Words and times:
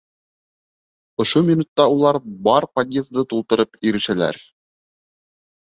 Ошо 1.25 1.43
минутта 1.51 1.87
улар 1.97 2.19
бар 2.49 2.67
подъезды 2.73 3.27
тултырып 3.35 3.81
ирешәләр. 3.91 4.45